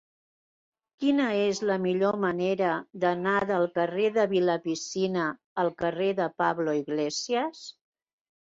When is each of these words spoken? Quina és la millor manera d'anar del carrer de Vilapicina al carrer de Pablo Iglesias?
Quina 1.03 1.27
és 1.41 1.59
la 1.71 1.75
millor 1.83 2.17
manera 2.23 2.71
d'anar 3.03 3.35
del 3.51 3.67
carrer 3.75 4.07
de 4.17 4.25
Vilapicina 4.33 5.29
al 5.65 5.71
carrer 5.83 6.11
de 6.23 6.31
Pablo 6.45 6.75
Iglesias? 6.83 7.63